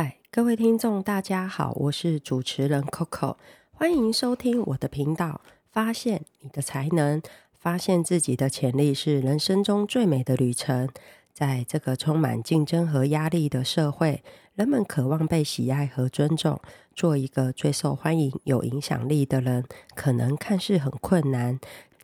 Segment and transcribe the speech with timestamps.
[0.00, 3.34] 嗨，各位听众，大家好，我是主持人 Coco，
[3.72, 5.40] 欢迎收听我的频道。
[5.72, 7.20] 发现你的才能，
[7.58, 10.88] 发现自己的潜力，是人生中最美的旅程。
[11.32, 14.22] 在这个充满竞争和压力的社会，
[14.54, 16.60] 人们渴望被喜爱和尊重。
[16.94, 19.64] 做一个最受欢迎、有影响力的人，
[19.96, 21.58] 可能看似很困难。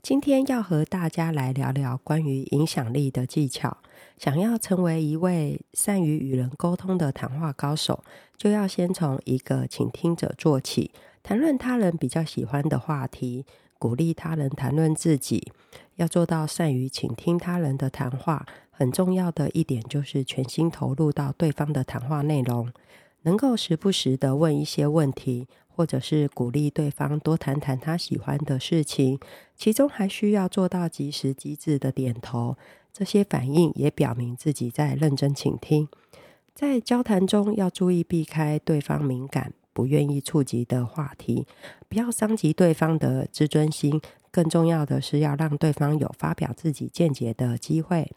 [0.04, 3.78] 今天要和大家来聊聊关于影响力的技巧。
[4.18, 8.04] 想要成为一位善于与人沟通的谈话高手，
[8.36, 10.90] 就要先从一个倾听者做起，
[11.22, 13.46] 谈论他人比较喜欢的话题，
[13.78, 15.50] 鼓励他人谈论自己。
[15.96, 22.70] 要做到善于倾听他人的谈话，很重要的一点就是全心投入到对方的谈话内容，
[23.22, 25.48] 能够时不时地问一些问题。
[25.74, 29.18] 或者是鼓励对方多谈谈他喜欢的事情，
[29.56, 32.56] 其中还需要做到及时机智的点头。
[32.92, 35.88] 这些反应也表明自己在认真倾听。
[36.54, 41.46] 在交谈中要注意避开对方敏感、不愿意触及的话题，
[41.88, 44.00] 不要伤及对方的自尊心。
[44.30, 48.10] 更重要的是要让对方有发表自己见解的机会。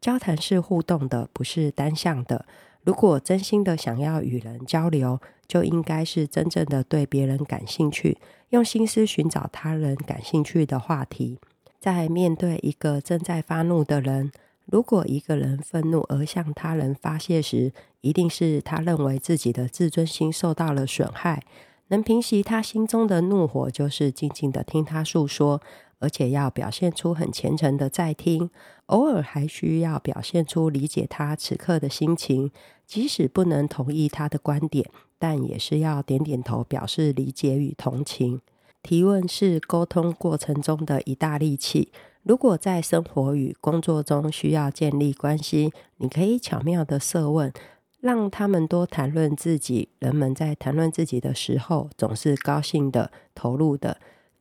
[0.00, 2.44] 交谈是互动的，不是单向的。
[2.88, 8.16] 如果真心的想要与人交流，就应该是真正的对别人感兴趣，
[8.48, 11.38] 用心思寻找他人感兴趣的话题。
[11.78, 14.32] 在面对一个正在发怒的人，
[14.64, 21.42] 如果一个人愤怒而向他人发泄时，一定是他认为自己的自尊心受到了损害。
[21.88, 25.60] 能平息他心中的怒火，就是静静的听他诉说。
[25.98, 28.50] 而且要表现出很虔诚的在听，
[28.86, 32.50] 偶尔还需要表现出理解他此刻的心情，
[32.86, 38.40] 即使不能同意他的观点，但也是要点点头表示理解与同情。
[38.82, 41.92] 提问是沟通过程中的一大利器。
[42.22, 47.52] 如果在生活与工作中需要建立关系，你可以巧妙的设问，
[48.00, 49.88] 让他们多谈论自己。
[49.98, 53.98] 人们在谈论自己的时候，总是高兴的、投入的。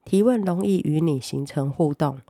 [0.08, 2.22] 提问容易与你形成互动。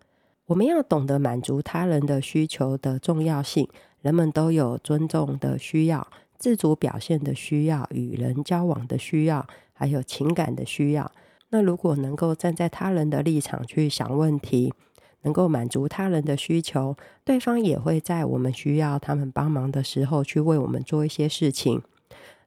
[0.47, 3.69] 我们要懂得满足他人的需求的重要性。
[4.01, 6.07] 人们都有尊重的需要、
[6.39, 11.11] 自主表现的需要、与人交往的需要，还有情感的需要。
[11.49, 14.73] 那如果能够站在他人的立场去想问题，
[15.21, 21.83] 能够满足他人的需求，对方也会在我们需要他们帮忙的时候去为我们做一些事情。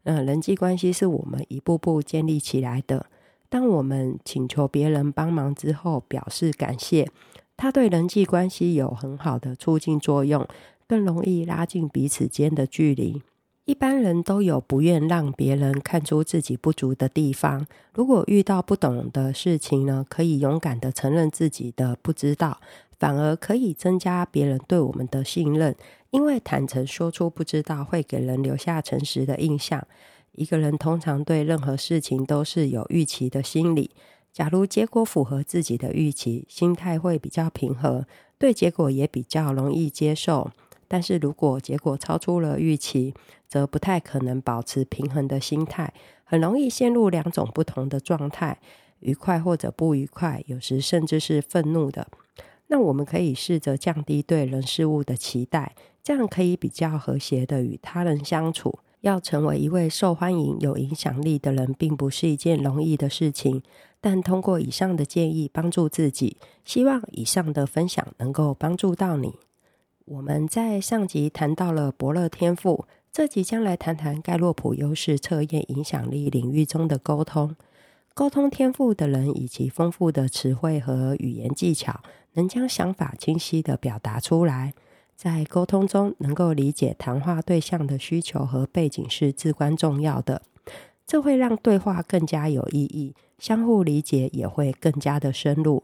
[0.03, 3.07] 嗯，人际关系是我们一步步建立起来的。
[3.51, 7.07] 当我们请求别人帮忙之后，表示感谢，
[7.57, 10.47] 它对人际关系有很好的促进作用，
[10.87, 13.21] 更容易拉近彼此间的距离。
[13.67, 17.67] 一般人都有不愿让别人看出自己不足的地方。
[17.93, 22.61] 如果遇到不懂的事情呢，可以勇敢地承认自己的不知道，
[22.99, 25.77] 反而可以增加别人对我们的信任。
[26.11, 29.87] 因为坦诚说出不知道，会给人留下诚实的印象。
[30.41, 33.91] 一个人通常对任何事情都是有预期的心理。
[34.33, 38.07] 假如结果符合自己的预期，心态会比较平和，
[38.39, 40.51] 对结果也比较容易接受。
[40.89, 43.13] 但是如果结果超出了预期，
[43.47, 45.93] 则不太可能保持平衡的心态，
[46.25, 48.59] 很容易陷入两种不同的状态：
[49.01, 52.09] 愉快或者不愉快，有时甚至是愤怒的。
[52.69, 58.79] 那我们可以试着降低对人事物的期待，这样可以比较和谐的与他人相处。
[59.01, 63.63] 要成为一位受欢迎、有影响力的人，并不是一件容易的事情。
[64.01, 69.35] 但通过以上的建议帮助自己，希望以上的分享能够帮助到你。
[70.07, 77.55] 我们在上集谈到了伯乐天赋，这集将来谈谈盖洛普优势测验影响力领域中的沟通。
[78.15, 82.01] 沟通天赋的人以其丰富的词汇和语言技巧，
[82.33, 84.75] 能将想法清晰地表达出来。
[85.21, 90.41] 在沟通中，能够理解谈话对象的需求和背景是至关重要的。
[91.07, 95.83] 这会让对话更加有意义，相互理解也会更加的深入。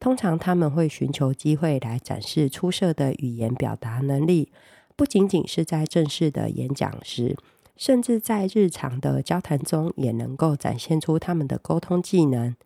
[0.00, 4.50] 通常他们会寻求机会来展示出色的语言表达能力，
[4.96, 7.36] 不仅仅是在正式的演讲时，
[7.76, 12.56] 甚至在日常的交谈中也能够展现出他们的沟通技能。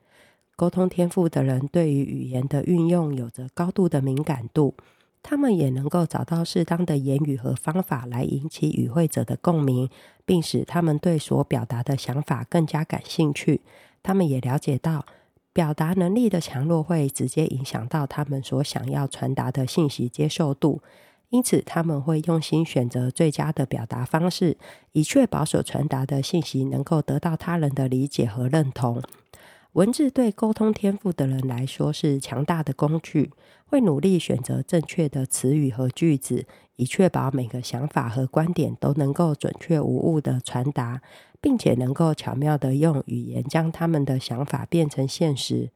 [0.54, 4.76] 沟通天赋的人对于语言的运用有着高度的敏感度。
[5.22, 9.88] 他们也能够找到适当的言语和方法来引起与会者的共鸣，
[10.24, 13.60] 并使他们对所表达的想法更加感兴趣。
[14.02, 15.06] 他们也了解到，
[15.52, 20.82] 表达能力的强弱会直接影响到他们所想要传达的信息接受度，
[21.30, 24.56] 因此他们会用心选择最佳的表达方式，
[24.90, 29.00] 以确保所传达的信息能够得到他人的理解和认同。
[29.72, 33.30] 文字对沟通天赋的人来说是强大的工具，
[33.64, 36.44] 会努力选择正确的词语和句子，
[36.76, 41.00] 以确保每个想法和观点都能够准确无误地传达，
[41.40, 45.70] 并且能够巧妙地用语言将他们的想法变成现实。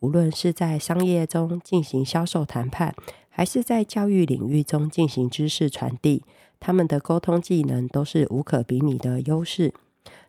[0.00, 2.94] 无论是在商业中进行销售谈判，
[3.30, 6.22] 还是在教育领域中进行知识传递，
[6.60, 9.72] 他们的沟通技能都是无可比拟的优势。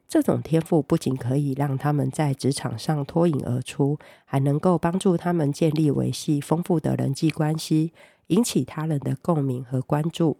[0.09, 7.94] 这种天赋不仅可以让他们在职场上脱颖而出，还能够帮助他们建立维系丰富的人际关系，
[8.27, 10.35] 引起他人的共鸣和关注。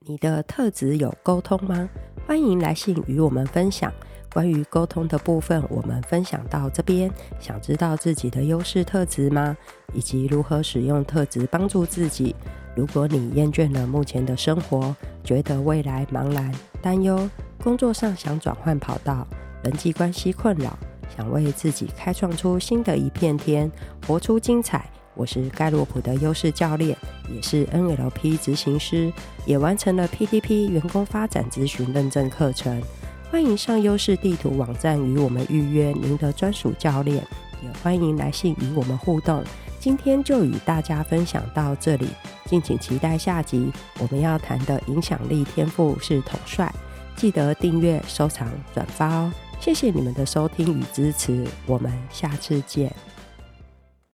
[0.00, 1.88] 你的特质有沟通吗？
[2.26, 3.92] 欢迎来信与我们分享。
[4.32, 7.08] 关于沟通的部分，我们分享到这边。
[7.38, 9.56] 想知道自己的优势特质吗？
[9.94, 12.34] 以及如何使用特质帮助自己？
[12.74, 17.28] 如果你厌倦了目前的生活，觉得未来茫然担忧，
[17.62, 19.24] 工作上想转换跑道，
[19.62, 20.76] 人际关系困扰，
[21.16, 23.70] 想为自己开创出新的一片天，
[24.04, 24.84] 活出精彩。
[25.14, 26.96] 我是盖洛普的优势教练，
[27.32, 29.12] 也是 NLP 执行师，
[29.46, 32.82] 也完成了 PTP 员工发展咨询认证课程。
[33.30, 37.24] 欢迎上优势地图网站与我们预约您的专属教练，
[37.62, 39.44] 也欢迎来信与我们互动。
[39.78, 42.08] 今天就与大家分享到这里，
[42.46, 43.70] 敬请期待下集。
[44.00, 46.72] 我们要谈的影响力天赋是统帅。
[47.16, 49.32] 记得订阅、收藏、转发哦！
[49.60, 52.92] 谢谢你们的收听与支持，我们下次见。